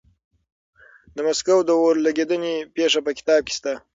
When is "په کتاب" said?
3.05-3.41